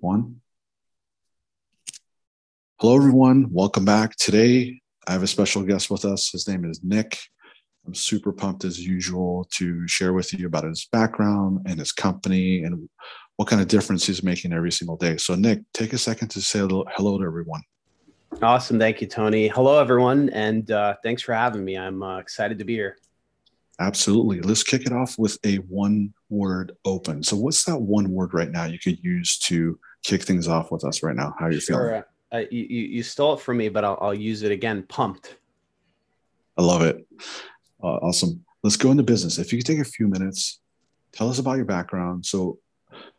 One. 0.00 0.40
Hello, 2.80 2.96
everyone. 2.96 3.52
Welcome 3.52 3.84
back. 3.84 4.16
Today, 4.16 4.80
I 5.06 5.12
have 5.12 5.22
a 5.22 5.26
special 5.26 5.62
guest 5.62 5.90
with 5.90 6.04
us. 6.04 6.30
His 6.30 6.48
name 6.48 6.64
is 6.64 6.80
Nick. 6.82 7.18
I'm 7.86 7.94
super 7.94 8.32
pumped 8.32 8.64
as 8.64 8.80
usual 8.80 9.48
to 9.54 9.86
share 9.86 10.12
with 10.12 10.32
you 10.32 10.46
about 10.46 10.64
his 10.64 10.88
background 10.90 11.60
and 11.66 11.78
his 11.78 11.92
company 11.92 12.64
and 12.64 12.88
what 13.36 13.48
kind 13.48 13.62
of 13.62 13.68
difference 13.68 14.06
he's 14.06 14.22
making 14.22 14.52
every 14.52 14.72
single 14.72 14.96
day. 14.96 15.16
So, 15.18 15.34
Nick, 15.34 15.60
take 15.72 15.92
a 15.92 15.98
second 15.98 16.28
to 16.28 16.42
say 16.42 16.58
hello 16.58 17.18
to 17.18 17.24
everyone. 17.24 17.62
Awesome. 18.42 18.78
Thank 18.78 19.00
you, 19.00 19.06
Tony. 19.06 19.48
Hello, 19.48 19.80
everyone. 19.80 20.30
And 20.30 20.70
uh, 20.70 20.96
thanks 21.02 21.22
for 21.22 21.32
having 21.32 21.64
me. 21.64 21.78
I'm 21.78 22.02
uh, 22.02 22.18
excited 22.18 22.58
to 22.58 22.64
be 22.64 22.74
here. 22.74 22.96
Absolutely. 23.78 24.40
Let's 24.40 24.62
kick 24.62 24.86
it 24.86 24.92
off 24.92 25.18
with 25.18 25.38
a 25.44 25.56
one 25.56 26.14
word 26.30 26.72
open. 26.84 27.22
So, 27.22 27.36
what's 27.36 27.64
that 27.64 27.78
one 27.78 28.10
word 28.10 28.32
right 28.32 28.50
now 28.50 28.64
you 28.64 28.78
could 28.78 29.02
use 29.04 29.38
to 29.40 29.78
kick 30.02 30.22
things 30.22 30.48
off 30.48 30.70
with 30.70 30.84
us 30.84 31.02
right 31.02 31.16
now? 31.16 31.34
How 31.38 31.46
are 31.46 31.52
you 31.52 31.60
sure. 31.60 31.88
feeling? 31.88 32.02
Uh, 32.32 32.48
you, 32.50 32.64
you 32.64 33.02
stole 33.02 33.34
it 33.34 33.40
from 33.40 33.58
me, 33.58 33.68
but 33.68 33.84
I'll, 33.84 33.98
I'll 34.00 34.14
use 34.14 34.42
it 34.42 34.50
again. 34.50 34.84
Pumped. 34.88 35.36
I 36.56 36.62
love 36.62 36.82
it. 36.82 37.06
Uh, 37.82 37.98
awesome. 37.98 38.44
Let's 38.62 38.76
go 38.76 38.90
into 38.90 39.02
business. 39.02 39.38
If 39.38 39.52
you 39.52 39.58
could 39.58 39.66
take 39.66 39.78
a 39.78 39.84
few 39.84 40.08
minutes, 40.08 40.60
tell 41.12 41.28
us 41.28 41.38
about 41.38 41.56
your 41.56 41.66
background 41.66 42.24
so 42.24 42.58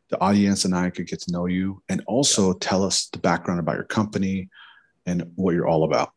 the 0.09 0.20
audience 0.21 0.65
and 0.65 0.76
I 0.76 0.89
could 0.89 1.07
get 1.07 1.21
to 1.21 1.31
know 1.31 1.45
you, 1.45 1.81
and 1.89 2.01
also 2.07 2.53
tell 2.53 2.84
us 2.84 3.07
the 3.07 3.17
background 3.17 3.59
about 3.59 3.76
your 3.76 3.84
company 3.84 4.49
and 5.05 5.31
what 5.35 5.53
you're 5.53 5.67
all 5.67 5.84
about. 5.84 6.12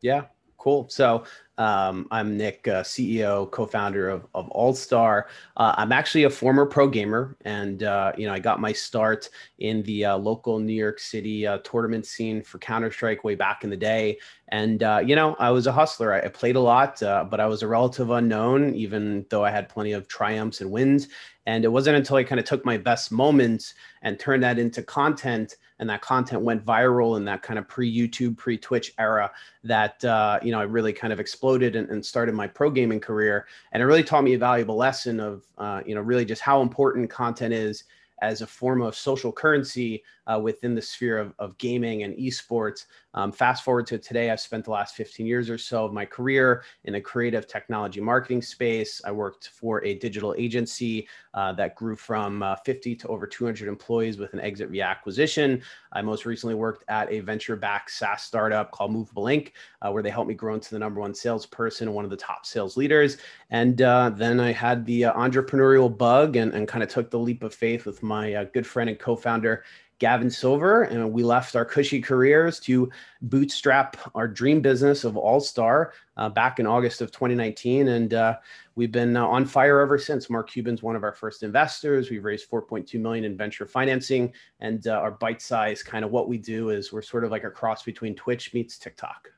Yeah, 0.00 0.22
cool. 0.58 0.88
So 0.88 1.24
um, 1.62 2.08
I'm 2.10 2.36
Nick, 2.36 2.66
uh, 2.66 2.82
CEO, 2.82 3.48
co-founder 3.48 4.08
of, 4.08 4.26
of 4.34 4.50
Allstar. 4.50 5.26
Uh, 5.56 5.72
I'm 5.78 5.92
actually 5.92 6.24
a 6.24 6.30
former 6.30 6.66
pro 6.66 6.88
gamer, 6.88 7.36
and 7.44 7.84
uh, 7.84 8.10
you 8.18 8.26
know 8.26 8.32
I 8.32 8.40
got 8.40 8.60
my 8.60 8.72
start 8.72 9.30
in 9.60 9.84
the 9.84 10.06
uh, 10.06 10.16
local 10.16 10.58
New 10.58 10.72
York 10.72 10.98
City 10.98 11.46
uh, 11.46 11.58
tournament 11.58 12.04
scene 12.04 12.42
for 12.42 12.58
Counter 12.58 12.90
Strike 12.90 13.22
way 13.22 13.36
back 13.36 13.62
in 13.62 13.70
the 13.70 13.76
day. 13.76 14.18
And 14.48 14.82
uh, 14.82 15.02
you 15.06 15.14
know 15.14 15.36
I 15.38 15.50
was 15.50 15.68
a 15.68 15.72
hustler. 15.72 16.12
I, 16.12 16.22
I 16.22 16.28
played 16.28 16.56
a 16.56 16.60
lot, 16.60 16.98
but 17.00 17.38
I 17.38 17.46
was 17.46 17.62
a 17.62 17.68
relative 17.68 18.10
unknown, 18.10 18.74
even 18.74 19.24
though 19.30 19.44
I 19.44 19.50
had 19.50 19.68
plenty 19.68 19.92
of 19.92 20.08
triumphs 20.08 20.62
and 20.62 20.70
wins. 20.70 21.08
And 21.46 21.64
it 21.64 21.68
wasn't 21.68 21.96
until 21.96 22.16
I 22.16 22.24
kind 22.24 22.38
of 22.38 22.44
took 22.44 22.64
my 22.64 22.76
best 22.76 23.10
moments 23.10 23.74
and 24.02 24.18
turned 24.18 24.42
that 24.44 24.58
into 24.58 24.82
content 24.82 25.56
and 25.82 25.90
that 25.90 26.00
content 26.00 26.42
went 26.42 26.64
viral 26.64 27.16
in 27.16 27.24
that 27.24 27.42
kind 27.42 27.58
of 27.58 27.66
pre-YouTube, 27.66 28.36
pre-Twitch 28.36 28.94
era 29.00 29.32
that 29.64 30.04
uh, 30.04 30.38
you 30.40 30.52
know 30.52 30.60
I 30.60 30.62
really 30.62 30.92
kind 30.92 31.12
of 31.12 31.18
exploded 31.18 31.74
and, 31.74 31.90
and, 31.90 32.06
started 32.06 32.36
my 32.36 32.46
pro 32.46 32.70
gaming 32.70 33.00
career. 33.00 33.46
And 33.72 33.82
it 33.82 33.86
really 33.86 34.04
taught 34.04 34.22
me 34.22 34.34
a 34.34 34.38
valuable 34.38 34.76
lesson 34.76 35.18
of 35.18 35.42
uh, 35.58 35.82
you 35.84 35.96
know 35.96 36.00
really 36.00 36.24
just 36.24 36.40
how 36.40 36.62
important 36.62 37.10
content 37.10 37.52
is 37.52 37.82
as 38.20 38.42
a 38.42 38.46
form 38.46 38.80
of 38.80 38.94
social 38.94 39.32
currency 39.32 40.04
uh, 40.26 40.38
within 40.38 40.74
the 40.74 40.82
sphere 40.82 41.18
of, 41.18 41.34
of 41.38 41.56
gaming 41.58 42.02
and 42.02 42.16
esports. 42.16 42.86
Um, 43.14 43.30
fast 43.30 43.64
forward 43.64 43.86
to 43.88 43.98
today, 43.98 44.30
I've 44.30 44.40
spent 44.40 44.64
the 44.64 44.70
last 44.70 44.94
15 44.94 45.26
years 45.26 45.50
or 45.50 45.58
so 45.58 45.84
of 45.84 45.92
my 45.92 46.04
career 46.04 46.62
in 46.84 46.94
the 46.94 47.00
creative 47.00 47.46
technology 47.46 48.00
marketing 48.00 48.40
space. 48.40 49.02
I 49.04 49.12
worked 49.12 49.48
for 49.48 49.84
a 49.84 49.94
digital 49.94 50.34
agency 50.38 51.08
uh, 51.34 51.52
that 51.54 51.74
grew 51.74 51.96
from 51.96 52.42
uh, 52.42 52.56
50 52.56 52.96
to 52.96 53.08
over 53.08 53.26
200 53.26 53.68
employees 53.68 54.18
with 54.18 54.32
an 54.32 54.40
exit 54.40 54.70
reacquisition. 54.70 55.62
I 55.92 56.00
most 56.00 56.24
recently 56.24 56.54
worked 56.54 56.84
at 56.88 57.10
a 57.12 57.20
venture 57.20 57.56
backed 57.56 57.90
SaaS 57.90 58.22
startup 58.22 58.70
called 58.70 58.92
Movable 58.92 59.24
Inc., 59.24 59.52
uh, 59.82 59.90
where 59.90 60.02
they 60.02 60.10
helped 60.10 60.28
me 60.28 60.34
grow 60.34 60.54
into 60.54 60.70
the 60.70 60.78
number 60.78 61.00
one 61.00 61.14
salesperson 61.14 61.88
and 61.88 61.94
one 61.94 62.04
of 62.04 62.10
the 62.10 62.16
top 62.16 62.46
sales 62.46 62.76
leaders. 62.76 63.18
And 63.50 63.82
uh, 63.82 64.10
then 64.10 64.40
I 64.40 64.52
had 64.52 64.86
the 64.86 65.06
uh, 65.06 65.12
entrepreneurial 65.12 65.94
bug 65.94 66.36
and, 66.36 66.54
and 66.54 66.66
kind 66.66 66.82
of 66.82 66.88
took 66.88 67.10
the 67.10 67.18
leap 67.18 67.42
of 67.42 67.54
faith 67.54 67.84
with 67.84 68.02
my 68.02 68.48
good 68.54 68.66
friend 68.66 68.88
and 68.88 68.98
co 68.98 69.16
founder, 69.16 69.64
Gavin 70.02 70.30
Silver, 70.30 70.82
and 70.82 71.12
we 71.12 71.22
left 71.22 71.54
our 71.54 71.64
cushy 71.64 72.00
careers 72.00 72.58
to 72.58 72.90
bootstrap 73.20 73.96
our 74.16 74.26
dream 74.26 74.60
business 74.60 75.04
of 75.04 75.14
Allstar 75.14 75.92
uh, 76.16 76.28
back 76.28 76.58
in 76.58 76.66
August 76.66 77.00
of 77.02 77.12
2019. 77.12 77.86
And 77.86 78.12
uh, 78.12 78.38
we've 78.74 78.90
been 78.90 79.16
uh, 79.16 79.24
on 79.24 79.44
fire 79.44 79.78
ever 79.78 79.98
since. 79.98 80.28
Mark 80.28 80.50
Cuban's 80.50 80.82
one 80.82 80.96
of 80.96 81.04
our 81.04 81.12
first 81.12 81.44
investors. 81.44 82.10
We've 82.10 82.24
raised 82.24 82.50
4.2 82.50 82.98
million 82.98 83.24
in 83.24 83.36
venture 83.36 83.64
financing, 83.64 84.32
and 84.58 84.88
uh, 84.88 84.94
our 84.94 85.12
bite 85.12 85.40
size 85.40 85.84
kind 85.84 86.04
of 86.04 86.10
what 86.10 86.28
we 86.28 86.36
do 86.36 86.70
is 86.70 86.92
we're 86.92 87.00
sort 87.00 87.22
of 87.22 87.30
like 87.30 87.44
a 87.44 87.50
cross 87.50 87.84
between 87.84 88.16
Twitch 88.16 88.52
meets 88.52 88.78
TikTok. 88.78 89.28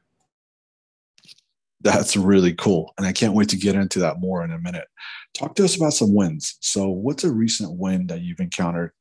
That's 1.82 2.16
really 2.16 2.54
cool. 2.54 2.94
And 2.96 3.06
I 3.06 3.12
can't 3.12 3.34
wait 3.34 3.50
to 3.50 3.58
get 3.58 3.75
into 3.75 3.98
that 3.98 4.19
more 4.19 4.42
in 4.42 4.50
a 4.50 4.58
minute. 4.58 4.88
Talk 5.34 5.56
to 5.56 5.64
us 5.66 5.76
about 5.76 5.92
some 5.92 6.14
wins. 6.14 6.56
So, 6.60 6.88
what's 6.88 7.25
a 7.25 7.31
recent 7.31 7.78
win 7.78 8.06
that 8.06 8.22
you've 8.22 8.41
encountered 8.41 8.92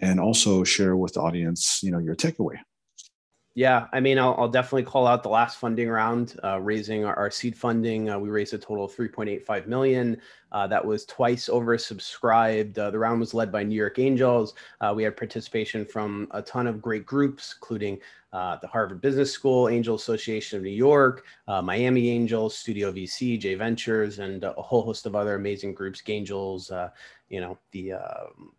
and 0.00 0.20
also 0.20 0.64
share 0.64 0.96
with 0.96 1.14
the 1.14 1.20
audience, 1.20 1.80
you 1.82 1.90
know, 1.90 1.98
your 1.98 2.14
takeaway. 2.14 2.58
Yeah, 3.56 3.86
I 3.90 4.00
mean, 4.00 4.18
I'll, 4.18 4.34
I'll 4.38 4.50
definitely 4.50 4.82
call 4.82 5.06
out 5.06 5.22
the 5.22 5.30
last 5.30 5.56
funding 5.56 5.88
round, 5.88 6.38
uh, 6.44 6.60
raising 6.60 7.06
our, 7.06 7.16
our, 7.16 7.30
seed 7.30 7.56
funding. 7.56 8.10
Uh, 8.10 8.18
we 8.18 8.28
raised 8.28 8.52
a 8.52 8.58
total 8.58 8.84
of 8.84 8.94
3.85 8.94 9.66
million. 9.66 10.20
Uh, 10.52 10.66
that 10.66 10.84
was 10.84 11.06
twice 11.06 11.48
oversubscribed. 11.48 12.76
Uh, 12.76 12.90
the 12.90 12.98
round 12.98 13.18
was 13.18 13.32
led 13.32 13.50
by 13.50 13.62
New 13.62 13.74
York 13.74 13.98
Angels. 13.98 14.52
Uh, 14.82 14.92
we 14.94 15.04
had 15.04 15.16
participation 15.16 15.86
from 15.86 16.28
a 16.32 16.42
ton 16.42 16.66
of 16.66 16.82
great 16.82 17.06
groups, 17.06 17.54
including 17.56 17.98
uh, 18.34 18.58
the 18.60 18.68
Harvard 18.68 19.00
Business 19.00 19.32
School, 19.32 19.70
Angel 19.70 19.96
Association 19.96 20.58
of 20.58 20.62
New 20.62 20.68
York, 20.68 21.24
Miami 21.48 22.10
Angels, 22.10 22.58
Studio 22.58 22.92
VC, 22.92 23.40
J 23.40 23.54
Ventures, 23.54 24.18
and 24.18 24.44
a 24.44 24.52
whole 24.52 24.82
host 24.82 25.06
of 25.06 25.16
other 25.16 25.34
amazing 25.34 25.72
groups, 25.72 26.02
Angels, 26.06 26.70
you 27.30 27.40
know, 27.40 27.56
the 27.72 27.94
um, 27.94 28.52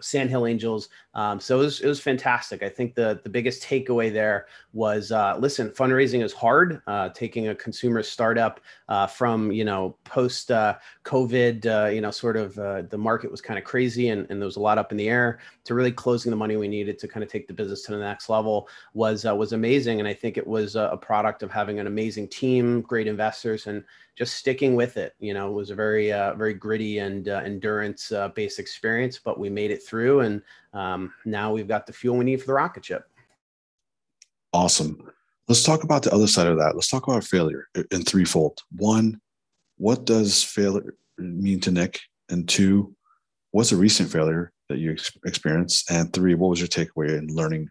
Sandhill 0.00 0.46
Angels. 0.46 0.88
Um, 1.14 1.40
so 1.40 1.60
it 1.60 1.64
was, 1.64 1.80
it 1.80 1.86
was 1.86 2.00
fantastic. 2.00 2.62
I 2.62 2.68
think 2.68 2.94
the, 2.94 3.20
the 3.22 3.30
biggest 3.30 3.62
takeaway 3.62 4.12
there 4.12 4.46
was 4.72 5.12
uh, 5.12 5.36
listen, 5.38 5.70
fundraising 5.70 6.22
is 6.22 6.32
hard. 6.32 6.80
Uh, 6.86 7.08
taking 7.10 7.48
a 7.48 7.54
consumer 7.54 8.02
startup 8.02 8.60
uh, 8.88 9.06
from, 9.06 9.52
you 9.52 9.64
know, 9.64 9.96
post 10.04 10.50
uh, 10.50 10.76
COVID, 11.04 11.66
uh, 11.66 11.88
you 11.88 12.00
know, 12.00 12.10
sort 12.10 12.36
of 12.36 12.58
uh, 12.58 12.82
the 12.82 12.98
market 12.98 13.30
was 13.30 13.40
kind 13.40 13.58
of 13.58 13.64
crazy 13.64 14.08
and, 14.08 14.26
and 14.30 14.40
there 14.40 14.46
was 14.46 14.56
a 14.56 14.60
lot 14.60 14.78
up 14.78 14.92
in 14.92 14.96
the 14.96 15.08
air 15.08 15.40
to 15.64 15.74
really 15.74 15.92
closing 15.92 16.30
the 16.30 16.36
money 16.36 16.56
we 16.56 16.68
needed 16.68 16.98
to 16.98 17.08
kind 17.08 17.22
of 17.22 17.30
take 17.30 17.46
the 17.46 17.54
business 17.54 17.82
to 17.82 17.92
the 17.92 17.98
next 17.98 18.28
level 18.28 18.68
was, 18.94 19.24
was 19.24 19.52
amazing. 19.52 19.98
And 19.98 20.08
I 20.08 20.14
think 20.14 20.36
it 20.36 20.46
was 20.46 20.76
a 20.76 20.98
product 21.00 21.42
of 21.42 21.50
having 21.50 21.78
an 21.78 21.86
amazing 21.86 22.28
team, 22.28 22.80
great 22.80 23.06
investors, 23.06 23.66
and 23.66 23.84
just 24.16 24.34
sticking 24.34 24.74
with 24.74 24.96
it. 24.96 25.14
You 25.20 25.34
know, 25.34 25.48
it 25.48 25.52
was 25.52 25.70
a 25.70 25.74
very, 25.74 26.08
very 26.08 26.54
gritty 26.54 26.98
and 26.98 27.28
endurance 27.28 28.12
based 28.34 28.58
experience, 28.58 29.18
but 29.18 29.38
we 29.38 29.49
made 29.50 29.70
it 29.70 29.86
through. 29.86 30.20
And 30.20 30.42
um, 30.72 31.12
now 31.24 31.52
we've 31.52 31.68
got 31.68 31.86
the 31.86 31.92
fuel 31.92 32.16
we 32.16 32.24
need 32.24 32.40
for 32.40 32.46
the 32.46 32.54
rocket 32.54 32.84
ship. 32.84 33.04
Awesome. 34.52 35.10
Let's 35.48 35.62
talk 35.62 35.82
about 35.84 36.02
the 36.02 36.14
other 36.14 36.26
side 36.26 36.46
of 36.46 36.58
that. 36.58 36.74
Let's 36.74 36.88
talk 36.88 37.06
about 37.06 37.24
failure 37.24 37.68
in 37.90 38.02
threefold. 38.02 38.60
One, 38.76 39.20
what 39.76 40.04
does 40.04 40.42
failure 40.42 40.94
mean 41.18 41.60
to 41.60 41.70
Nick? 41.70 42.00
And 42.28 42.48
two, 42.48 42.94
what's 43.50 43.72
a 43.72 43.76
recent 43.76 44.10
failure 44.10 44.52
that 44.68 44.78
you 44.78 44.96
experienced? 45.24 45.90
And 45.90 46.12
three, 46.12 46.34
what 46.34 46.50
was 46.50 46.60
your 46.60 46.68
takeaway 46.68 47.18
and 47.18 47.30
learning 47.30 47.68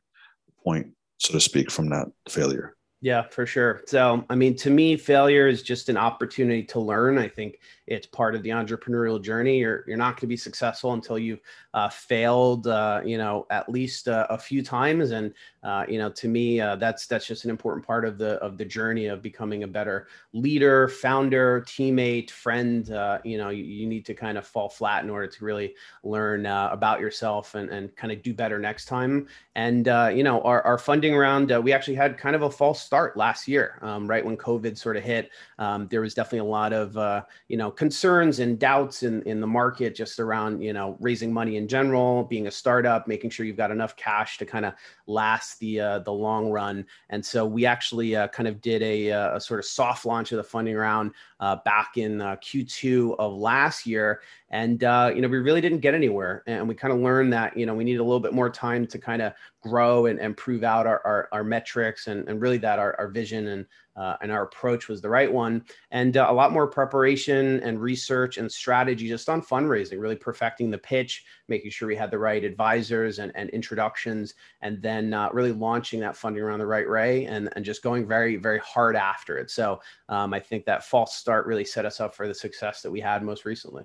point, 0.64 0.88
so 1.20 1.34
to 1.34 1.40
speak, 1.40 1.72
from 1.72 1.90
that 1.90 2.08
failure? 2.28 2.76
Yeah, 3.02 3.22
for 3.30 3.46
sure. 3.46 3.82
So, 3.88 4.26
I 4.30 4.36
mean, 4.36 4.58
to 4.58 4.70
me, 4.70 4.98
failure 4.98 5.48
is 5.48 5.64
just 5.64 5.88
an 5.88 5.96
opportunity 5.96 6.64
to 6.64 6.82
learn. 6.82 7.18
I 7.18 7.30
think 7.30 7.60
it's 7.88 8.06
part 8.06 8.36
of 8.36 8.44
the 8.44 8.50
entrepreneurial 8.50 9.22
journey. 9.24 9.60
You're 9.60 9.86
you're 9.88 9.96
not 9.96 10.16
going 10.16 10.22
to 10.22 10.28
be 10.28 10.36
successful 10.36 10.92
until 10.92 11.18
you've 11.18 11.40
uh, 11.74 11.88
failed, 11.88 12.68
uh, 12.68 13.00
you 13.06 13.18
know, 13.18 13.48
at 13.52 13.70
least 13.70 14.10
uh, 14.10 14.28
a 14.30 14.38
few 14.38 14.62
times. 14.62 15.12
And 15.12 15.34
uh, 15.64 15.86
you 15.90 15.98
know, 15.98 16.10
to 16.10 16.28
me, 16.28 16.62
uh, 16.62 16.76
that's 16.78 17.06
that's 17.06 17.26
just 17.26 17.44
an 17.44 17.50
important 17.50 17.86
part 17.86 18.06
of 18.06 18.18
the 18.18 18.36
of 18.36 18.58
the 18.58 18.66
journey 18.66 19.08
of 19.08 19.22
becoming 19.22 19.64
a 19.64 19.68
better 19.68 20.08
leader, 20.34 20.88
founder, 20.88 21.62
teammate, 21.62 22.30
friend. 22.32 22.92
Uh, 22.92 23.20
you 23.24 23.38
know, 23.38 23.50
you, 23.50 23.64
you, 23.64 23.88
need 23.88 24.06
to 24.06 24.14
kind 24.14 24.38
of 24.38 24.48
fall 24.48 24.70
flat 24.70 25.04
in 25.04 25.10
order 25.10 25.28
to 25.28 25.44
really 25.44 25.76
learn 26.04 26.46
about 26.46 27.00
yourself 27.00 27.56
and 27.56 27.70
and 27.70 27.94
kind 27.96 28.14
of 28.14 28.22
do 28.22 28.34
better 28.34 28.58
next 28.58 28.86
time. 28.86 29.28
And 29.56 29.88
you 30.16 30.24
know, 30.24 30.42
our 30.42 30.62
our 30.62 30.78
funding 30.78 31.16
round, 31.16 31.52
we 31.64 31.74
actually 31.74 31.96
had 31.96 32.18
kind 32.18 32.36
of 32.36 32.44
a 32.44 32.52
false 32.52 32.82
start 32.82 33.18
last 33.18 33.48
year, 33.48 33.80
um, 33.82 34.08
right 34.08 34.24
when 34.24 34.38
COVID 34.38 34.78
sort 34.78 34.96
of 34.96 35.04
hit. 35.04 35.32
Um, 35.58 35.88
there 35.90 36.02
was 36.02 36.14
definitely 36.14 36.48
a 36.48 36.52
lot 36.52 36.72
of 36.72 36.98
uh, 36.98 37.24
you 37.50 37.58
know 37.58 37.70
concerns 37.70 38.40
and 38.40 38.58
doubts 38.58 39.04
in 39.04 39.22
in 39.24 39.42
the 39.42 39.48
market 39.48 39.94
just 39.96 40.20
around 40.20 40.62
you 40.62 40.72
know 40.72 40.96
raising 41.00 41.34
money 41.34 41.58
in 41.58 41.68
general, 41.68 42.24
being 42.24 42.48
a 42.48 42.52
startup, 42.52 43.08
making 43.08 43.30
sure 43.30 43.46
you've 43.46 43.58
got 43.58 43.72
enough 43.72 43.96
cash 43.98 44.38
to 44.38 44.46
kind 44.46 44.66
of 44.66 44.74
last 45.06 45.49
the 45.56 45.80
uh, 45.80 46.00
the 46.00 46.12
long 46.12 46.50
run. 46.50 46.86
And 47.10 47.26
so 47.26 47.46
we 47.46 47.66
actually 47.66 48.16
uh, 48.16 48.28
kind 48.30 48.48
of 48.48 48.62
did 48.62 48.82
a, 48.82 49.12
uh, 49.12 49.38
a, 49.38 49.42
sort 49.42 49.60
of 49.60 49.66
soft 49.66 50.06
launch 50.06 50.32
of 50.32 50.38
the 50.38 50.44
funding 50.44 50.76
round 50.76 51.12
uh, 51.40 51.58
back 51.66 51.98
in 51.98 52.22
uh, 52.22 52.36
Q2 52.38 53.16
of 53.20 53.34
last 53.34 53.86
year, 53.86 54.22
and 54.50 54.84
uh, 54.84 55.12
you 55.14 55.22
know 55.22 55.28
we 55.28 55.38
really 55.38 55.62
didn't 55.62 55.80
get 55.80 55.94
anywhere. 55.94 56.44
And 56.48 56.68
we 56.68 56.76
kind 56.76 56.94
of 56.94 57.00
learned 57.00 57.34
that 57.34 57.58
you 57.58 57.66
know 57.66 57.74
we 57.74 57.84
need 57.84 58.00
a 58.00 58.04
little 58.04 58.20
bit 58.20 58.34
more 58.34 58.50
time 58.50 58.88
to 58.88 58.98
kind 58.98 59.22
of 59.22 59.34
grow 59.62 60.06
and, 60.06 60.20
and 60.20 60.38
prove 60.38 60.64
out 60.64 60.88
our, 60.88 61.02
our, 61.06 61.30
our 61.32 61.44
metrics 61.44 62.08
and, 62.08 62.28
and 62.30 62.42
really 62.42 62.58
that 62.58 62.80
our, 62.80 62.96
our 62.98 63.10
vision 63.10 63.48
and 63.48 63.66
uh, 64.00 64.16
and 64.22 64.32
our 64.32 64.44
approach 64.44 64.88
was 64.88 65.02
the 65.02 65.10
right 65.10 65.32
one. 65.32 65.64
And 65.92 66.16
uh, 66.16 66.28
a 66.30 66.34
lot 66.34 66.54
more 66.54 66.68
preparation 66.68 67.60
and 67.60 67.82
research 67.82 68.38
and 68.38 68.50
strategy 68.50 69.10
just 69.10 69.28
on 69.28 69.42
fundraising, 69.42 70.00
really 70.00 70.16
perfecting 70.16 70.72
the 70.72 70.78
pitch, 70.78 71.26
making 71.50 71.72
sure 71.72 71.88
we 71.88 71.98
had 71.98 72.10
the 72.10 72.18
right 72.18 72.44
advisors 72.46 73.20
and, 73.20 73.34
and 73.36 73.50
introductions, 73.50 74.36
and 74.62 74.82
then 74.82 75.14
uh, 75.14 75.30
really 75.34 75.52
launching 75.52 76.00
that 76.00 76.16
funding 76.16 76.42
around 76.42 76.60
the 76.60 76.66
right 76.66 76.90
way 76.90 77.26
and, 77.26 77.50
and 77.58 77.66
just 77.66 77.84
going 77.84 78.08
very, 78.08 78.38
very 78.38 78.60
hard 78.60 78.96
after 78.96 79.38
it. 79.38 79.52
So 79.52 79.82
um, 80.08 80.34
I 80.34 80.40
think 80.40 80.64
that 80.66 80.86
false 80.86 81.16
start 81.16 81.46
really 81.46 81.66
set 81.66 81.86
us 81.86 82.00
up 82.00 82.16
for 82.16 82.26
the 82.26 82.34
success 82.34 82.82
that 82.82 82.92
we 82.92 83.02
had 83.02 83.22
most 83.22 83.44
recently. 83.44 83.84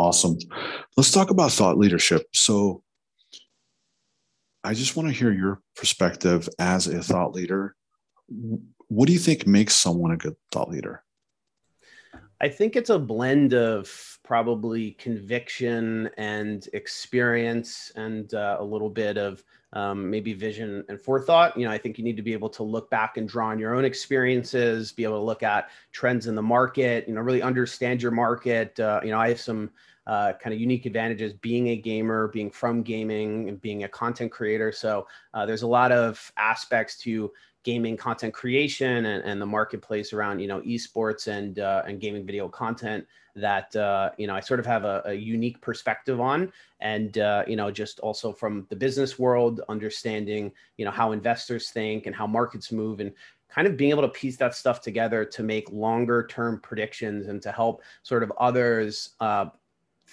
Awesome. 0.00 0.38
Let's 0.96 1.12
talk 1.12 1.28
about 1.28 1.52
thought 1.52 1.76
leadership. 1.76 2.22
So, 2.32 2.82
I 4.64 4.72
just 4.72 4.96
want 4.96 5.10
to 5.10 5.14
hear 5.14 5.30
your 5.30 5.60
perspective 5.76 6.48
as 6.58 6.86
a 6.86 7.02
thought 7.02 7.34
leader. 7.34 7.76
What 8.88 9.08
do 9.08 9.12
you 9.12 9.18
think 9.18 9.46
makes 9.46 9.74
someone 9.74 10.12
a 10.12 10.16
good 10.16 10.36
thought 10.52 10.70
leader? 10.70 11.04
I 12.40 12.48
think 12.48 12.76
it's 12.76 12.88
a 12.88 12.98
blend 12.98 13.52
of 13.52 14.18
probably 14.24 14.92
conviction 14.92 16.08
and 16.16 16.66
experience 16.72 17.92
and 17.94 18.32
uh, 18.32 18.56
a 18.58 18.64
little 18.64 18.88
bit 18.88 19.18
of 19.18 19.44
um, 19.72 20.10
maybe 20.10 20.32
vision 20.32 20.84
and 20.88 21.00
forethought. 21.00 21.56
You 21.56 21.66
know, 21.66 21.70
I 21.70 21.78
think 21.78 21.98
you 21.98 22.04
need 22.04 22.16
to 22.16 22.22
be 22.22 22.32
able 22.32 22.50
to 22.50 22.62
look 22.62 22.90
back 22.90 23.16
and 23.16 23.28
draw 23.28 23.48
on 23.48 23.58
your 23.58 23.74
own 23.74 23.84
experiences, 23.84 24.92
be 24.92 25.04
able 25.04 25.18
to 25.18 25.24
look 25.24 25.42
at 25.42 25.70
trends 25.92 26.26
in 26.26 26.34
the 26.34 26.42
market, 26.42 27.06
you 27.06 27.14
know, 27.14 27.20
really 27.20 27.42
understand 27.42 28.02
your 28.02 28.12
market. 28.12 28.78
Uh, 28.80 29.00
you 29.04 29.10
know, 29.10 29.18
I 29.18 29.28
have 29.28 29.40
some 29.40 29.70
uh, 30.06 30.32
kind 30.42 30.52
of 30.52 30.60
unique 30.60 30.86
advantages 30.86 31.32
being 31.34 31.68
a 31.68 31.76
gamer, 31.76 32.28
being 32.28 32.50
from 32.50 32.82
gaming, 32.82 33.48
and 33.48 33.60
being 33.60 33.84
a 33.84 33.88
content 33.88 34.32
creator. 34.32 34.72
So 34.72 35.06
uh, 35.34 35.46
there's 35.46 35.62
a 35.62 35.68
lot 35.68 35.92
of 35.92 36.32
aspects 36.36 36.98
to 37.02 37.30
gaming 37.62 37.96
content 37.96 38.32
creation 38.32 39.06
and, 39.06 39.24
and 39.24 39.40
the 39.40 39.46
marketplace 39.46 40.12
around 40.12 40.38
you 40.38 40.48
know 40.48 40.60
esports 40.62 41.26
and 41.26 41.58
uh, 41.58 41.82
and 41.86 42.00
gaming 42.00 42.24
video 42.24 42.48
content 42.48 43.06
that 43.36 43.74
uh, 43.76 44.10
you 44.16 44.26
know 44.26 44.34
I 44.34 44.40
sort 44.40 44.60
of 44.60 44.66
have 44.66 44.84
a, 44.84 45.02
a 45.06 45.12
unique 45.12 45.60
perspective 45.60 46.20
on, 46.20 46.52
and 46.80 47.18
uh, 47.18 47.44
you 47.46 47.56
know 47.56 47.70
just 47.70 48.00
also 48.00 48.32
from 48.32 48.66
the 48.70 48.76
business 48.76 49.18
world, 49.18 49.60
understanding 49.68 50.52
you 50.76 50.84
know 50.84 50.90
how 50.90 51.12
investors 51.12 51.70
think 51.70 52.06
and 52.06 52.14
how 52.14 52.26
markets 52.26 52.72
move, 52.72 53.00
and 53.00 53.12
kind 53.48 53.66
of 53.66 53.76
being 53.76 53.90
able 53.90 54.02
to 54.02 54.08
piece 54.08 54.36
that 54.36 54.54
stuff 54.54 54.80
together 54.80 55.24
to 55.24 55.42
make 55.42 55.70
longer 55.72 56.26
term 56.26 56.60
predictions 56.60 57.26
and 57.26 57.42
to 57.42 57.50
help 57.50 57.82
sort 58.02 58.22
of 58.22 58.32
others 58.38 59.10
uh, 59.20 59.46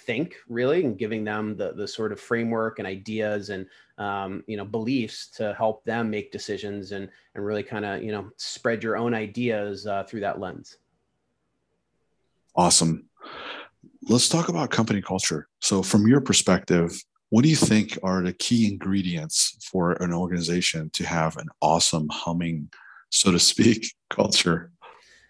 think 0.08 0.36
really 0.48 0.86
and 0.86 0.96
giving 0.96 1.22
them 1.22 1.54
the, 1.54 1.74
the 1.74 1.86
sort 1.86 2.12
of 2.12 2.18
framework 2.18 2.78
and 2.78 2.88
ideas 2.88 3.50
and 3.50 3.66
um, 3.98 4.42
you 4.46 4.56
know 4.56 4.64
beliefs 4.64 5.28
to 5.36 5.52
help 5.52 5.84
them 5.84 6.08
make 6.08 6.32
decisions 6.32 6.92
and 6.92 7.10
and 7.34 7.44
really 7.44 7.62
kind 7.62 7.84
of 7.84 8.02
you 8.02 8.10
know 8.10 8.30
spread 8.38 8.82
your 8.82 8.96
own 8.96 9.12
ideas 9.12 9.86
uh, 9.86 10.02
through 10.04 10.20
that 10.20 10.40
lens. 10.40 10.78
Awesome. 12.56 13.04
Let's 14.08 14.30
talk 14.30 14.48
about 14.48 14.70
company 14.70 15.02
culture. 15.02 15.46
So 15.60 15.82
from 15.82 16.08
your 16.08 16.22
perspective 16.22 16.90
what 17.30 17.42
do 17.42 17.50
you 17.50 17.56
think 17.56 17.98
are 18.02 18.22
the 18.22 18.32
key 18.32 18.66
ingredients 18.66 19.58
for 19.60 19.92
an 20.02 20.14
organization 20.14 20.88
to 20.94 21.04
have 21.04 21.36
an 21.36 21.48
awesome 21.60 22.08
humming 22.10 22.70
so 23.10 23.30
to 23.30 23.38
speak 23.38 23.94
culture 24.10 24.70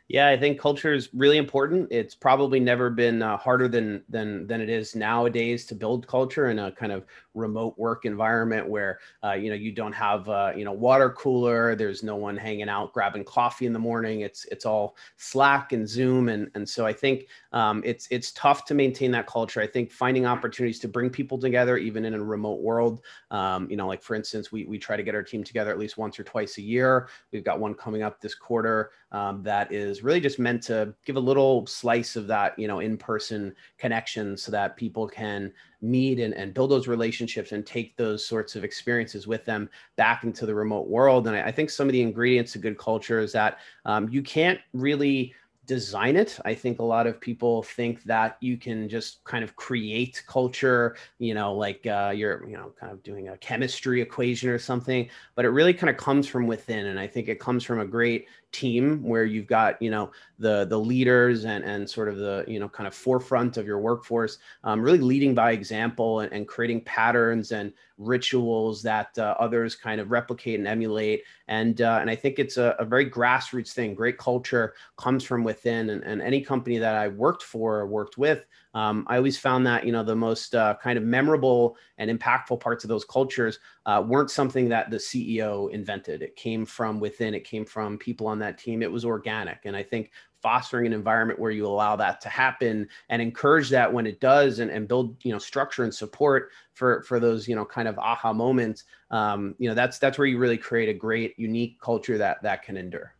yeah, 0.08 0.28
I 0.28 0.38
think 0.38 0.58
culture 0.58 0.94
is 0.94 1.10
really 1.12 1.36
important. 1.36 1.88
It's 1.90 2.14
probably 2.14 2.58
never 2.60 2.88
been 2.88 3.22
uh, 3.22 3.36
harder 3.36 3.68
than 3.68 4.02
than 4.08 4.46
than 4.46 4.62
it 4.62 4.70
is 4.70 4.96
nowadays 4.96 5.66
to 5.66 5.74
build 5.74 6.06
culture 6.06 6.48
in 6.48 6.58
a 6.58 6.72
kind 6.72 6.92
of 6.92 7.04
remote 7.34 7.78
work 7.78 8.06
environment 8.06 8.66
where 8.66 9.00
uh, 9.22 9.32
you 9.32 9.50
know 9.50 9.54
you 9.54 9.70
don't 9.70 9.92
have 9.92 10.26
uh, 10.30 10.52
you 10.56 10.64
know 10.64 10.72
water 10.72 11.10
cooler. 11.10 11.74
There's 11.74 12.02
no 12.02 12.16
one 12.16 12.38
hanging 12.38 12.70
out 12.70 12.94
grabbing 12.94 13.24
coffee 13.24 13.66
in 13.66 13.74
the 13.74 13.78
morning. 13.78 14.22
It's 14.22 14.46
it's 14.46 14.64
all 14.64 14.96
Slack 15.18 15.72
and 15.72 15.86
Zoom, 15.86 16.30
and 16.30 16.50
and 16.54 16.66
so 16.66 16.86
I 16.86 16.92
think 16.94 17.26
um, 17.52 17.82
it's 17.84 18.08
it's 18.10 18.32
tough 18.32 18.64
to 18.66 18.74
maintain 18.74 19.10
that 19.10 19.26
culture. 19.26 19.60
I 19.60 19.66
think 19.66 19.92
finding 19.92 20.24
opportunities 20.24 20.78
to 20.80 20.88
bring 20.88 21.10
people 21.10 21.36
together, 21.36 21.76
even 21.76 22.06
in 22.06 22.14
a 22.14 22.24
remote 22.24 22.62
world. 22.62 23.02
Um, 23.30 23.70
you 23.70 23.76
know, 23.76 23.86
like 23.86 24.02
for 24.02 24.14
instance, 24.14 24.50
we 24.50 24.64
we 24.64 24.78
try 24.78 24.96
to 24.96 25.02
get 25.02 25.14
our 25.14 25.22
team 25.22 25.44
together 25.44 25.70
at 25.70 25.78
least 25.78 25.98
once 25.98 26.18
or 26.18 26.24
twice 26.24 26.56
a 26.56 26.62
year. 26.62 27.08
We've 27.30 27.44
got 27.44 27.60
one 27.60 27.74
coming 27.74 28.02
up 28.02 28.22
this 28.22 28.34
quarter 28.34 28.90
um, 29.12 29.42
that 29.42 29.72
is 29.72 29.97
really 30.02 30.20
just 30.20 30.38
meant 30.38 30.62
to 30.64 30.94
give 31.04 31.16
a 31.16 31.20
little 31.20 31.66
slice 31.66 32.16
of 32.16 32.26
that, 32.26 32.58
you 32.58 32.68
know, 32.68 32.80
in-person 32.80 33.54
connection 33.78 34.36
so 34.36 34.50
that 34.52 34.76
people 34.76 35.06
can 35.06 35.52
meet 35.80 36.18
and, 36.18 36.34
and 36.34 36.54
build 36.54 36.70
those 36.70 36.88
relationships 36.88 37.52
and 37.52 37.64
take 37.64 37.96
those 37.96 38.26
sorts 38.26 38.56
of 38.56 38.64
experiences 38.64 39.26
with 39.26 39.44
them 39.44 39.68
back 39.96 40.24
into 40.24 40.46
the 40.46 40.54
remote 40.54 40.88
world. 40.88 41.26
And 41.26 41.36
I, 41.36 41.42
I 41.44 41.52
think 41.52 41.70
some 41.70 41.88
of 41.88 41.92
the 41.92 42.02
ingredients 42.02 42.54
of 42.56 42.62
good 42.62 42.78
culture 42.78 43.20
is 43.20 43.32
that 43.32 43.58
um, 43.84 44.08
you 44.10 44.22
can't 44.22 44.60
really 44.72 45.34
design 45.66 46.16
it. 46.16 46.38
I 46.46 46.54
think 46.54 46.78
a 46.78 46.82
lot 46.82 47.06
of 47.06 47.20
people 47.20 47.62
think 47.62 48.02
that 48.04 48.38
you 48.40 48.56
can 48.56 48.88
just 48.88 49.22
kind 49.24 49.44
of 49.44 49.54
create 49.54 50.22
culture, 50.26 50.96
you 51.18 51.34
know, 51.34 51.52
like 51.52 51.86
uh, 51.86 52.10
you're, 52.16 52.48
you 52.48 52.56
know, 52.56 52.72
kind 52.80 52.90
of 52.90 53.02
doing 53.02 53.28
a 53.28 53.36
chemistry 53.36 54.00
equation 54.00 54.48
or 54.48 54.58
something, 54.58 55.10
but 55.34 55.44
it 55.44 55.50
really 55.50 55.74
kind 55.74 55.90
of 55.90 55.98
comes 55.98 56.26
from 56.26 56.46
within. 56.46 56.86
And 56.86 56.98
I 56.98 57.06
think 57.06 57.28
it 57.28 57.38
comes 57.38 57.64
from 57.64 57.80
a 57.80 57.84
great 57.84 58.28
team 58.52 59.02
where 59.02 59.24
you've 59.24 59.46
got 59.46 59.80
you 59.82 59.90
know 59.90 60.10
the 60.38 60.64
the 60.66 60.78
leaders 60.78 61.44
and 61.44 61.64
and 61.64 61.88
sort 61.88 62.08
of 62.08 62.16
the 62.16 62.44
you 62.48 62.58
know 62.58 62.68
kind 62.68 62.86
of 62.86 62.94
forefront 62.94 63.56
of 63.58 63.66
your 63.66 63.78
workforce 63.78 64.38
um, 64.64 64.80
really 64.80 64.98
leading 64.98 65.34
by 65.34 65.52
example 65.52 66.20
and, 66.20 66.32
and, 66.32 66.48
creating 66.48 66.80
patterns 66.82 67.52
and 67.52 67.72
rituals 67.98 68.82
that 68.82 69.16
uh, 69.18 69.34
others 69.38 69.74
kind 69.74 70.00
of 70.00 70.10
replicate 70.10 70.58
and 70.58 70.66
emulate 70.66 71.22
and 71.48 71.82
uh, 71.82 71.98
and 72.00 72.08
i 72.08 72.16
think 72.16 72.38
it's 72.38 72.56
a, 72.56 72.74
a, 72.78 72.84
very 72.84 73.08
grassroots 73.08 73.72
thing 73.72 73.94
great 73.94 74.16
culture 74.16 74.72
comes 74.96 75.22
from 75.22 75.44
within 75.44 75.90
and, 75.90 76.02
and 76.04 76.22
any 76.22 76.40
company 76.40 76.78
that 76.78 76.94
i 76.94 77.06
worked 77.06 77.42
for 77.42 77.80
or 77.80 77.86
worked 77.86 78.16
with 78.16 78.46
um, 78.74 79.04
I 79.08 79.16
always 79.16 79.38
found 79.38 79.66
that 79.66 79.84
you 79.84 79.92
know 79.92 80.02
the 80.02 80.14
most 80.14 80.54
uh, 80.54 80.76
kind 80.80 80.98
of 80.98 81.04
memorable 81.04 81.76
and 81.96 82.10
impactful 82.10 82.60
parts 82.60 82.84
of 82.84 82.88
those 82.88 83.04
cultures 83.04 83.58
uh, 83.86 84.04
weren't 84.06 84.30
something 84.30 84.68
that 84.68 84.90
the 84.90 84.98
CEO 84.98 85.70
invented. 85.70 86.22
It 86.22 86.36
came 86.36 86.66
from 86.66 87.00
within. 87.00 87.34
It 87.34 87.44
came 87.44 87.64
from 87.64 87.98
people 87.98 88.26
on 88.26 88.37
that 88.40 88.58
team. 88.58 88.82
It 88.82 88.90
was 88.90 89.04
organic, 89.04 89.60
and 89.64 89.76
I 89.76 89.82
think 89.82 90.10
fostering 90.40 90.86
an 90.86 90.92
environment 90.92 91.38
where 91.38 91.50
you 91.50 91.66
allow 91.66 91.96
that 91.96 92.20
to 92.20 92.28
happen 92.28 92.88
and 93.08 93.20
encourage 93.20 93.70
that 93.70 93.92
when 93.92 94.06
it 94.06 94.20
does, 94.20 94.58
and, 94.60 94.70
and 94.70 94.86
build 94.88 95.16
you 95.24 95.32
know 95.32 95.38
structure 95.38 95.84
and 95.84 95.94
support 95.94 96.50
for 96.74 97.02
for 97.02 97.20
those 97.20 97.48
you 97.48 97.56
know 97.56 97.64
kind 97.64 97.88
of 97.88 97.98
aha 97.98 98.32
moments. 98.32 98.84
Um, 99.10 99.54
you 99.58 99.68
know 99.68 99.74
that's 99.74 99.98
that's 99.98 100.18
where 100.18 100.26
you 100.26 100.38
really 100.38 100.58
create 100.58 100.88
a 100.88 100.94
great 100.94 101.38
unique 101.38 101.80
culture 101.80 102.18
that 102.18 102.42
that 102.42 102.62
can 102.62 102.76
endure. 102.76 103.14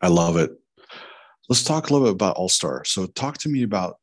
I 0.00 0.08
love 0.08 0.36
it. 0.36 0.50
Let's 1.48 1.64
talk 1.64 1.90
a 1.90 1.92
little 1.92 2.08
bit 2.08 2.14
about 2.14 2.36
Allstar. 2.36 2.86
So, 2.86 3.06
talk 3.06 3.38
to 3.38 3.48
me 3.48 3.62
about 3.62 3.98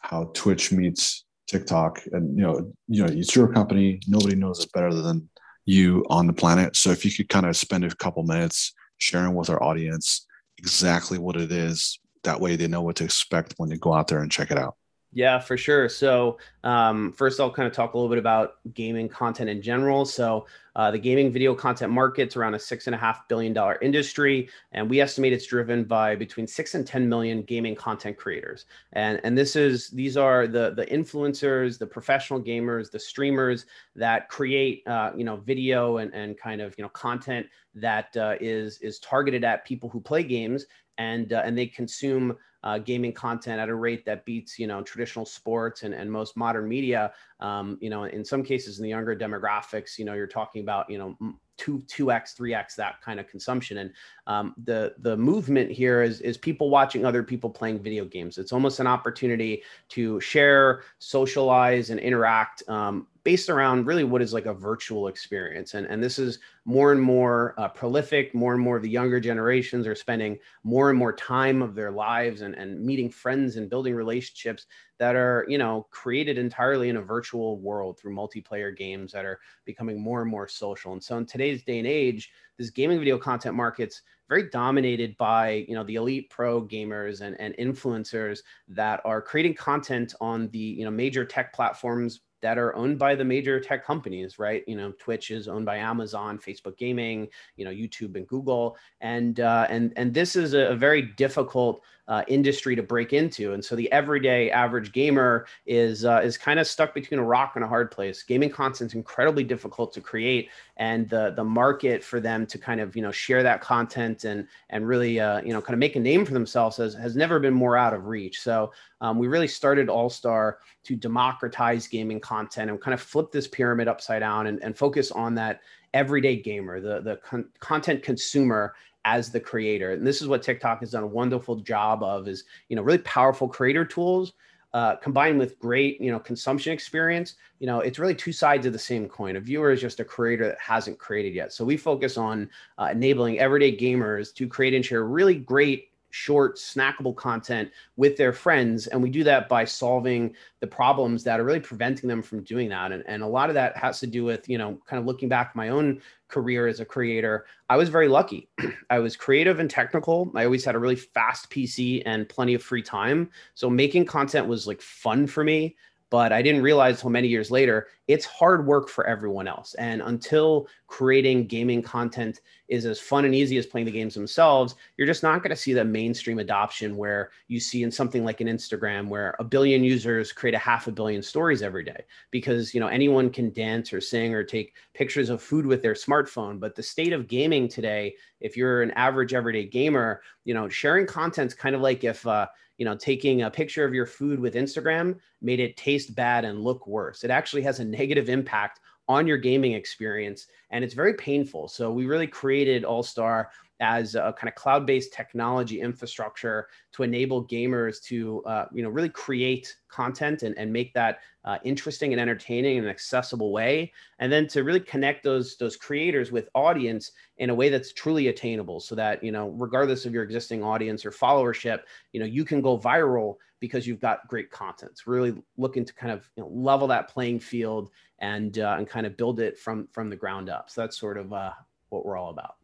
how 0.00 0.30
Twitch 0.34 0.72
meets 0.72 1.24
TikTok, 1.46 2.00
and 2.12 2.36
you 2.36 2.42
know, 2.42 2.72
you 2.88 3.04
know, 3.04 3.12
it's 3.12 3.36
your 3.36 3.52
company. 3.52 4.00
Nobody 4.06 4.34
knows 4.34 4.64
it 4.64 4.72
better 4.72 4.92
than 4.94 5.28
you 5.64 6.04
on 6.10 6.26
the 6.26 6.32
planet. 6.32 6.76
So 6.76 6.90
if 6.90 7.04
you 7.04 7.12
could 7.12 7.28
kind 7.28 7.46
of 7.46 7.56
spend 7.56 7.84
a 7.84 7.94
couple 7.94 8.22
minutes 8.24 8.72
sharing 9.02 9.34
with 9.34 9.50
our 9.50 9.62
audience 9.62 10.26
exactly 10.58 11.18
what 11.18 11.36
it 11.36 11.50
is, 11.52 11.98
that 12.24 12.40
way 12.40 12.56
they 12.56 12.68
know 12.68 12.82
what 12.82 12.96
to 12.96 13.04
expect 13.04 13.54
when 13.56 13.68
they 13.68 13.76
go 13.76 13.92
out 13.92 14.08
there 14.08 14.20
and 14.20 14.30
check 14.30 14.50
it 14.50 14.58
out. 14.58 14.76
Yeah, 15.14 15.40
for 15.40 15.58
sure. 15.58 15.90
So, 15.90 16.38
um, 16.64 17.12
first, 17.12 17.38
I'll 17.38 17.50
kind 17.50 17.66
of 17.66 17.74
talk 17.74 17.92
a 17.92 17.98
little 17.98 18.08
bit 18.08 18.18
about 18.18 18.54
gaming 18.72 19.10
content 19.10 19.50
in 19.50 19.60
general. 19.60 20.06
So, 20.06 20.46
uh, 20.74 20.90
the 20.90 20.98
gaming 20.98 21.30
video 21.30 21.54
content 21.54 21.92
market's 21.92 22.34
around 22.34 22.54
a 22.54 22.58
six 22.58 22.86
and 22.86 22.94
a 22.94 22.98
half 22.98 23.28
billion 23.28 23.52
dollar 23.52 23.78
industry, 23.82 24.48
and 24.72 24.88
we 24.88 25.02
estimate 25.02 25.34
it's 25.34 25.46
driven 25.46 25.84
by 25.84 26.16
between 26.16 26.46
six 26.46 26.74
and 26.74 26.86
ten 26.86 27.06
million 27.10 27.42
gaming 27.42 27.74
content 27.74 28.16
creators. 28.16 28.64
And 28.94 29.20
and 29.22 29.36
this 29.36 29.54
is 29.54 29.90
these 29.90 30.16
are 30.16 30.46
the 30.46 30.72
the 30.74 30.86
influencers, 30.86 31.78
the 31.78 31.86
professional 31.86 32.40
gamers, 32.40 32.90
the 32.90 32.98
streamers 32.98 33.66
that 33.94 34.30
create 34.30 34.82
uh, 34.86 35.12
you 35.14 35.24
know 35.24 35.36
video 35.36 35.98
and 35.98 36.14
and 36.14 36.38
kind 36.38 36.62
of 36.62 36.74
you 36.78 36.84
know 36.84 36.90
content 36.90 37.46
that 37.74 38.16
uh, 38.16 38.34
is 38.40 38.78
is 38.78 38.98
targeted 38.98 39.44
at 39.44 39.64
people 39.64 39.88
who 39.88 40.00
play 40.00 40.22
games 40.22 40.66
and 40.98 41.32
uh, 41.32 41.42
and 41.44 41.56
they 41.56 41.66
consume 41.66 42.36
uh, 42.64 42.78
gaming 42.78 43.12
content 43.12 43.58
at 43.58 43.68
a 43.68 43.74
rate 43.74 44.04
that 44.04 44.24
beats 44.24 44.58
you 44.58 44.66
know 44.66 44.82
traditional 44.82 45.24
sports 45.24 45.82
and, 45.82 45.94
and 45.94 46.10
most 46.10 46.36
modern 46.36 46.68
media. 46.68 47.12
Um, 47.40 47.78
you 47.80 47.90
know 47.90 48.04
in 48.04 48.24
some 48.24 48.42
cases 48.42 48.78
in 48.78 48.84
the 48.84 48.90
younger 48.90 49.16
demographics 49.16 49.98
you 49.98 50.04
know 50.04 50.14
you're 50.14 50.26
talking 50.26 50.62
about 50.62 50.88
you 50.88 50.98
know 50.98 51.16
two 51.58 51.82
two 51.86 52.10
x 52.10 52.32
three 52.34 52.54
x 52.54 52.74
that 52.76 53.00
kind 53.02 53.20
of 53.20 53.28
consumption. 53.28 53.78
And 53.78 53.92
um, 54.26 54.54
the 54.64 54.94
the 54.98 55.16
movement 55.16 55.70
here 55.70 56.02
is 56.02 56.20
is 56.20 56.36
people 56.36 56.70
watching 56.70 57.04
other 57.04 57.22
people 57.22 57.50
playing 57.50 57.78
video 57.78 58.04
games 58.04 58.38
it's 58.38 58.52
almost 58.52 58.80
an 58.80 58.86
opportunity 58.86 59.62
to 59.88 60.20
share 60.20 60.82
socialize 60.98 61.90
and 61.90 61.98
interact 62.00 62.62
um, 62.68 63.06
based 63.24 63.48
around 63.48 63.86
really 63.86 64.02
what 64.02 64.20
is 64.20 64.32
like 64.32 64.46
a 64.46 64.54
virtual 64.54 65.06
experience. 65.06 65.74
And, 65.74 65.86
and 65.86 66.02
this 66.02 66.18
is 66.18 66.40
more 66.64 66.90
and 66.92 67.00
more 67.00 67.54
uh, 67.56 67.68
prolific, 67.68 68.34
more 68.34 68.52
and 68.52 68.62
more 68.62 68.76
of 68.76 68.82
the 68.82 68.90
younger 68.90 69.20
generations 69.20 69.86
are 69.86 69.94
spending 69.94 70.38
more 70.64 70.90
and 70.90 70.98
more 70.98 71.12
time 71.12 71.62
of 71.62 71.74
their 71.74 71.92
lives 71.92 72.40
and, 72.40 72.54
and 72.54 72.80
meeting 72.84 73.10
friends 73.10 73.56
and 73.56 73.70
building 73.70 73.94
relationships 73.94 74.66
that 74.98 75.14
are, 75.14 75.46
you 75.48 75.58
know, 75.58 75.86
created 75.90 76.36
entirely 76.36 76.88
in 76.88 76.96
a 76.96 77.02
virtual 77.02 77.60
world 77.60 77.98
through 77.98 78.14
multiplayer 78.14 78.76
games 78.76 79.12
that 79.12 79.24
are 79.24 79.38
becoming 79.64 80.00
more 80.00 80.22
and 80.22 80.30
more 80.30 80.48
social. 80.48 80.92
And 80.92 81.02
so 81.02 81.16
in 81.16 81.26
today's 81.26 81.62
day 81.62 81.78
and 81.78 81.86
age, 81.86 82.32
this 82.58 82.70
gaming 82.70 82.98
video 82.98 83.18
content 83.18 83.54
market's 83.54 84.02
very 84.32 84.48
dominated 84.48 85.14
by 85.18 85.62
you 85.68 85.74
know 85.74 85.84
the 85.84 85.96
elite 85.96 86.30
pro 86.30 86.62
gamers 86.62 87.20
and, 87.20 87.38
and 87.38 87.54
influencers 87.58 88.38
that 88.66 88.98
are 89.04 89.20
creating 89.20 89.52
content 89.52 90.14
on 90.22 90.48
the 90.52 90.58
you 90.58 90.86
know 90.86 90.90
major 90.90 91.22
tech 91.22 91.52
platforms 91.52 92.20
that 92.40 92.56
are 92.56 92.74
owned 92.74 92.98
by 92.98 93.14
the 93.14 93.24
major 93.24 93.60
tech 93.60 93.84
companies, 93.84 94.38
right? 94.38 94.64
You 94.66 94.76
know, 94.76 94.92
Twitch 94.98 95.30
is 95.30 95.48
owned 95.48 95.64
by 95.64 95.76
Amazon, 95.76 96.38
Facebook 96.38 96.76
Gaming, 96.76 97.28
you 97.56 97.64
know, 97.64 97.70
YouTube 97.70 98.16
and 98.16 98.26
Google, 98.26 98.78
and 99.02 99.38
uh, 99.38 99.66
and 99.68 99.92
and 99.96 100.14
this 100.14 100.34
is 100.34 100.54
a, 100.54 100.68
a 100.68 100.74
very 100.74 101.02
difficult 101.02 101.82
uh, 102.08 102.22
industry 102.26 102.74
to 102.74 102.82
break 102.82 103.12
into. 103.12 103.52
And 103.52 103.64
so 103.64 103.76
the 103.76 103.90
everyday 103.92 104.50
average 104.50 104.92
gamer 104.92 105.46
is 105.66 106.04
uh, 106.04 106.20
is 106.22 106.36
kind 106.36 106.58
of 106.58 106.66
stuck 106.66 106.94
between 106.94 107.20
a 107.20 107.24
rock 107.24 107.52
and 107.54 107.64
a 107.64 107.68
hard 107.68 107.90
place. 107.90 108.22
Gaming 108.22 108.50
content's 108.50 108.94
incredibly 108.94 109.44
difficult 109.44 109.92
to 109.94 110.00
create, 110.00 110.50
and 110.76 111.08
the 111.08 111.32
the 111.36 111.44
market 111.44 112.02
for 112.02 112.18
them 112.18 112.44
to 112.46 112.58
kind 112.58 112.80
of 112.80 112.96
you 112.96 113.02
know 113.02 113.12
share 113.12 113.42
that 113.42 113.60
content 113.60 114.24
and 114.24 114.48
and 114.70 114.86
really 114.86 115.20
uh, 115.20 115.40
you 115.42 115.52
know 115.52 115.60
kind 115.60 115.74
of 115.74 115.78
make 115.78 115.96
a 115.96 116.00
name 116.00 116.24
for 116.24 116.32
themselves 116.32 116.76
has 116.76 116.94
has 116.94 117.14
never 117.14 117.38
been 117.38 117.54
more 117.54 117.76
out 117.76 117.94
of 117.94 118.06
reach. 118.06 118.40
So 118.40 118.72
um, 119.00 119.18
we 119.18 119.28
really 119.28 119.48
started 119.48 119.88
Allstar 119.88 120.54
to 120.84 120.96
democratize 120.96 121.86
gaming 121.86 122.20
content 122.20 122.70
and 122.70 122.80
kind 122.80 122.94
of 122.94 123.00
flip 123.00 123.30
this 123.30 123.46
pyramid 123.46 123.86
upside 123.86 124.20
down 124.20 124.48
and, 124.48 124.62
and 124.62 124.76
focus 124.76 125.12
on 125.12 125.34
that 125.36 125.60
everyday 125.94 126.36
gamer, 126.36 126.80
the 126.80 127.00
the 127.00 127.16
con- 127.16 127.48
content 127.60 128.02
consumer 128.02 128.74
as 129.04 129.30
the 129.30 129.40
creator. 129.40 129.92
And 129.92 130.06
this 130.06 130.22
is 130.22 130.28
what 130.28 130.42
TikTok 130.42 130.80
has 130.80 130.92
done 130.92 131.02
a 131.02 131.06
wonderful 131.06 131.56
job 131.56 132.02
of 132.02 132.28
is, 132.28 132.44
you 132.68 132.76
know, 132.76 132.82
really 132.82 132.98
powerful 132.98 133.48
creator 133.48 133.84
tools 133.84 134.32
uh, 134.74 134.96
combined 134.96 135.38
with 135.38 135.58
great, 135.58 136.00
you 136.00 136.10
know, 136.10 136.18
consumption 136.18 136.72
experience. 136.72 137.34
You 137.58 137.66
know, 137.66 137.80
it's 137.80 137.98
really 137.98 138.14
two 138.14 138.32
sides 138.32 138.64
of 138.64 138.72
the 138.72 138.78
same 138.78 139.08
coin. 139.08 139.36
A 139.36 139.40
viewer 139.40 139.70
is 139.70 139.80
just 139.80 140.00
a 140.00 140.04
creator 140.04 140.48
that 140.48 140.58
hasn't 140.58 140.98
created 140.98 141.34
yet. 141.34 141.52
So 141.52 141.64
we 141.64 141.76
focus 141.76 142.16
on 142.16 142.48
uh, 142.78 142.88
enabling 142.92 143.38
everyday 143.38 143.76
gamers 143.76 144.34
to 144.34 144.48
create 144.48 144.74
and 144.74 144.84
share 144.84 145.04
really 145.04 145.34
great 145.34 145.90
short, 146.12 146.56
snackable 146.56 147.16
content 147.16 147.70
with 147.96 148.16
their 148.16 148.32
friends. 148.32 148.86
And 148.86 149.02
we 149.02 149.08
do 149.08 149.24
that 149.24 149.48
by 149.48 149.64
solving 149.64 150.34
the 150.60 150.66
problems 150.66 151.24
that 151.24 151.40
are 151.40 151.44
really 151.44 151.58
preventing 151.58 152.08
them 152.08 152.22
from 152.22 152.42
doing 152.42 152.68
that. 152.68 152.92
And, 152.92 153.02
and 153.06 153.22
a 153.22 153.26
lot 153.26 153.48
of 153.48 153.54
that 153.54 153.76
has 153.78 153.98
to 154.00 154.06
do 154.06 154.22
with, 154.22 154.48
you 154.48 154.58
know, 154.58 154.78
kind 154.86 155.00
of 155.00 155.06
looking 155.06 155.30
back 155.30 155.56
my 155.56 155.70
own 155.70 156.02
career 156.28 156.66
as 156.66 156.80
a 156.80 156.84
creator. 156.84 157.46
I 157.70 157.76
was 157.76 157.88
very 157.88 158.08
lucky. 158.08 158.48
I 158.90 158.98
was 158.98 159.16
creative 159.16 159.58
and 159.58 159.70
technical. 159.70 160.30
I 160.34 160.44
always 160.44 160.64
had 160.64 160.74
a 160.74 160.78
really 160.78 160.96
fast 160.96 161.50
PC 161.50 162.02
and 162.04 162.28
plenty 162.28 162.52
of 162.54 162.62
free 162.62 162.82
time. 162.82 163.30
So 163.54 163.70
making 163.70 164.04
content 164.04 164.46
was 164.46 164.66
like 164.66 164.82
fun 164.82 165.26
for 165.26 165.42
me 165.42 165.76
but 166.12 166.30
I 166.30 166.42
didn't 166.42 166.60
realize 166.60 166.96
until 166.96 167.08
many 167.08 167.28
years 167.28 167.50
later, 167.50 167.86
it's 168.06 168.26
hard 168.26 168.66
work 168.66 168.90
for 168.90 169.06
everyone 169.06 169.48
else. 169.48 169.72
And 169.76 170.02
until 170.02 170.68
creating 170.92 171.46
gaming 171.46 171.80
content 171.80 172.42
is 172.68 172.84
as 172.84 173.00
fun 173.00 173.24
and 173.24 173.34
easy 173.34 173.56
as 173.56 173.64
playing 173.64 173.86
the 173.86 173.90
games 173.90 174.12
themselves, 174.12 174.74
you're 174.98 175.06
just 175.06 175.22
not 175.22 175.42
going 175.42 175.48
to 175.48 175.56
see 175.56 175.72
the 175.72 175.82
mainstream 175.82 176.38
adoption 176.38 176.98
where 176.98 177.30
you 177.48 177.58
see 177.58 177.82
in 177.82 177.90
something 177.90 178.26
like 178.26 178.42
an 178.42 178.46
Instagram 178.46 179.08
where 179.08 179.34
a 179.38 179.44
billion 179.44 179.82
users 179.82 180.32
create 180.32 180.54
a 180.54 180.58
half 180.58 180.88
a 180.88 180.92
billion 180.92 181.22
stories 181.22 181.62
every 181.62 181.82
day 181.82 182.04
because, 182.30 182.74
you 182.74 182.78
know, 182.78 182.88
anyone 182.88 183.30
can 183.30 183.50
dance 183.54 183.90
or 183.90 184.02
sing 184.02 184.34
or 184.34 184.44
take 184.44 184.74
pictures 184.92 185.30
of 185.30 185.40
food 185.40 185.64
with 185.64 185.80
their 185.80 185.94
smartphone. 185.94 186.60
But 186.60 186.74
the 186.74 186.82
state 186.82 187.14
of 187.14 187.26
gaming 187.26 187.68
today, 187.68 188.14
if 188.40 188.54
you're 188.54 188.82
an 188.82 188.90
average 188.90 189.32
everyday 189.32 189.64
gamer, 189.64 190.20
you 190.44 190.52
know, 190.52 190.68
sharing 190.68 191.06
content's 191.06 191.54
kind 191.54 191.74
of 191.74 191.80
like 191.80 192.04
if, 192.04 192.26
uh, 192.26 192.48
you 192.76 192.84
know, 192.84 192.96
taking 192.96 193.42
a 193.42 193.50
picture 193.50 193.86
of 193.86 193.94
your 193.94 194.06
food 194.06 194.38
with 194.38 194.56
Instagram 194.56 195.16
made 195.40 195.60
it 195.60 195.78
taste 195.78 196.14
bad 196.14 196.44
and 196.44 196.60
look 196.60 196.86
worse. 196.86 197.24
It 197.24 197.30
actually 197.30 197.62
has 197.62 197.80
a 197.80 197.84
negative 197.84 198.28
impact 198.28 198.80
on 199.08 199.26
your 199.26 199.38
gaming 199.38 199.72
experience 199.72 200.46
and 200.70 200.84
it's 200.84 200.94
very 200.94 201.14
painful. 201.14 201.68
So 201.68 201.92
we 201.92 202.06
really 202.06 202.26
created 202.26 202.84
Allstar 202.84 203.46
as 203.82 204.14
a 204.14 204.32
kind 204.38 204.48
of 204.48 204.54
cloud-based 204.54 205.12
technology 205.12 205.80
infrastructure 205.80 206.68
to 206.92 207.02
enable 207.02 207.44
gamers 207.46 208.00
to 208.00 208.42
uh, 208.44 208.66
you 208.72 208.82
know 208.82 208.88
really 208.88 209.08
create 209.08 209.76
content 209.88 210.44
and, 210.44 210.56
and 210.56 210.72
make 210.72 210.94
that 210.94 211.18
uh, 211.44 211.58
interesting 211.64 212.12
and 212.12 212.20
entertaining 212.20 212.76
in 212.76 212.84
an 212.84 212.90
accessible 212.90 213.50
way 213.50 213.92
and 214.20 214.32
then 214.32 214.46
to 214.46 214.62
really 214.62 214.80
connect 214.80 215.24
those 215.24 215.56
those 215.56 215.76
creators 215.76 216.30
with 216.30 216.48
audience 216.54 217.10
in 217.38 217.50
a 217.50 217.54
way 217.54 217.68
that's 217.68 217.92
truly 217.92 218.28
attainable 218.28 218.78
so 218.78 218.94
that 218.94 219.22
you 219.22 219.32
know 219.32 219.48
regardless 219.50 220.06
of 220.06 220.14
your 220.14 220.22
existing 220.22 220.62
audience 220.62 221.04
or 221.04 221.10
followership 221.10 221.80
you 222.12 222.20
know 222.20 222.26
you 222.26 222.44
can 222.44 222.60
go 222.60 222.78
viral 222.78 223.34
because 223.62 223.86
you've 223.86 224.00
got 224.00 224.28
great 224.28 224.50
content 224.50 224.92
it's 224.92 225.06
really 225.06 225.34
looking 225.56 225.86
to 225.86 225.94
kind 225.94 226.12
of 226.12 226.28
you 226.36 226.42
know, 226.42 226.50
level 226.50 226.86
that 226.86 227.08
playing 227.08 227.40
field 227.40 227.88
and 228.18 228.58
uh, 228.58 228.74
and 228.76 228.86
kind 228.86 229.06
of 229.06 229.16
build 229.16 229.40
it 229.40 229.58
from 229.58 229.88
from 229.92 230.10
the 230.10 230.16
ground 230.16 230.50
up 230.50 230.68
so 230.68 230.82
that's 230.82 230.98
sort 230.98 231.16
of 231.16 231.32
uh, 231.32 231.52
what 231.88 232.04
we're 232.04 232.18
all 232.18 232.30
about 232.30 232.56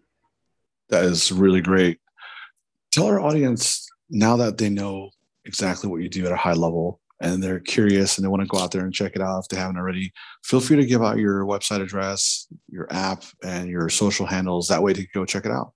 that 0.88 1.04
is 1.04 1.30
really 1.30 1.60
great. 1.60 1.98
Tell 2.92 3.06
our 3.06 3.20
audience 3.20 3.88
now 4.10 4.36
that 4.36 4.56
they 4.56 4.70
know 4.70 5.10
exactly 5.44 5.90
what 5.90 6.00
you 6.00 6.08
do 6.08 6.26
at 6.26 6.32
a 6.32 6.36
high 6.36 6.54
level 6.54 7.00
and 7.20 7.42
they're 7.42 7.60
curious 7.60 8.16
and 8.16 8.24
they 8.24 8.28
want 8.28 8.42
to 8.42 8.48
go 8.48 8.58
out 8.58 8.70
there 8.70 8.84
and 8.84 8.94
check 8.94 9.12
it 9.14 9.20
out 9.20 9.40
if 9.40 9.48
they 9.48 9.56
haven't 9.56 9.76
already, 9.76 10.12
feel 10.44 10.60
free 10.60 10.76
to 10.76 10.86
give 10.86 11.02
out 11.02 11.18
your 11.18 11.44
website 11.44 11.82
address, 11.82 12.46
your 12.68 12.86
app, 12.90 13.24
and 13.42 13.68
your 13.68 13.88
social 13.88 14.24
handles. 14.24 14.68
That 14.68 14.82
way 14.82 14.92
to 14.92 15.06
go 15.12 15.24
check 15.24 15.44
it 15.44 15.50
out. 15.50 15.72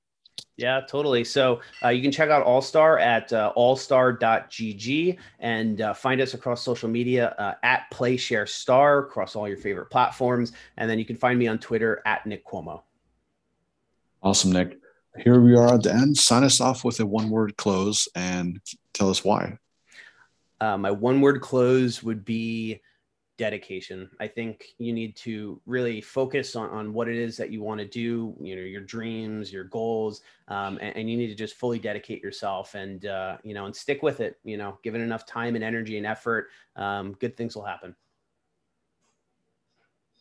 Yeah, 0.57 0.81
totally. 0.81 1.25
So 1.25 1.61
uh, 1.83 1.89
you 1.89 2.03
can 2.03 2.13
check 2.13 2.31
out 2.31 2.47
Allstar 2.47 3.01
at 3.01 3.33
uh, 3.33 3.53
allstar.gg 3.57 5.19
and 5.41 5.81
uh, 5.81 5.95
find 5.95 6.21
us 6.21 6.35
across 6.35 6.63
social 6.63 6.89
media 6.89 7.35
uh, 7.39 7.55
at 7.63 7.85
PlayShareStar 7.93 9.05
across 9.05 9.35
all 9.35 9.49
your 9.49 9.57
favorite 9.57 9.87
platforms. 9.87 10.53
And 10.77 10.89
then 10.89 10.99
you 10.99 11.05
can 11.05 11.17
find 11.17 11.39
me 11.39 11.49
on 11.49 11.59
Twitter 11.59 12.03
at 12.07 12.27
Nick 12.27 12.47
Cuomo. 12.47 12.83
Awesome, 14.23 14.53
Nick 14.53 14.79
here 15.19 15.41
we 15.41 15.55
are 15.55 15.75
at 15.75 15.83
the 15.83 15.93
end. 15.93 16.17
Sign 16.17 16.45
us 16.45 16.61
off 16.61 16.85
with 16.85 17.01
a 17.01 17.07
one 17.07 17.31
word 17.31 17.57
close 17.57 18.09
and 18.15 18.61
tell 18.93 19.11
us 19.11 19.25
why. 19.25 19.59
Uh, 20.61 20.79
my 20.79 20.91
one 20.91 21.21
word 21.21 21.41
close 21.41 22.03
would 22.03 22.25
be 22.25 22.81
dedication. 23.39 24.11
I 24.21 24.29
think 24.29 24.67
you 24.79 24.93
need 24.93 25.17
to 25.17 25.61
really 25.67 26.01
focus 26.01 26.55
on, 26.57 26.71
on 26.71 26.93
what 26.93 27.09
it 27.09 27.17
is 27.17 27.37
that 27.39 27.51
you 27.51 27.63
want 27.63 27.81
to 27.81 27.87
do, 27.87 28.35
you 28.41 28.57
know, 28.57 28.63
your 28.63 28.83
dreams, 28.83 29.53
your 29.53 29.65
goals, 29.65 30.21
um, 30.49 30.79
and, 30.81 30.97
and, 30.97 31.11
you 31.11 31.17
need 31.17 31.29
to 31.29 31.35
just 31.35 31.55
fully 31.55 31.79
dedicate 31.79 32.23
yourself 32.23 32.75
and, 32.75 33.07
uh, 33.07 33.37
you 33.43 33.55
know, 33.55 33.67
and 33.67 33.75
stick 33.75 34.03
with 34.03 34.21
it, 34.21 34.39
you 34.45 34.57
know, 34.57 34.79
give 34.83 34.95
it 34.95 35.01
enough 35.01 35.27
time 35.27 35.55
and 35.55 35.65
energy 35.65 35.97
and 35.97 36.07
effort. 36.07 36.49
Um, 36.77 37.13
good 37.21 37.37
things 37.37 37.57
will 37.57 37.65
happen. 37.65 37.95